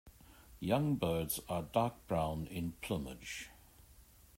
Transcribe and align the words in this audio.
Young 0.59 0.95
birds 0.95 1.39
are 1.47 1.61
dark 1.61 1.93
brown 2.07 2.47
in 2.47 2.71
plumage. 2.81 3.49